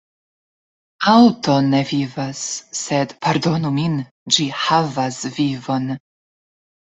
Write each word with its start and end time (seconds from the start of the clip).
Aŭto 1.09 1.57
ne 1.65 1.81
vivas 1.89 2.39
sed– 2.79 3.13
pardonu 3.25 3.71
min– 3.77 3.99
ĝi 4.37 4.47
havas 4.63 5.19
vivon. 5.39 5.89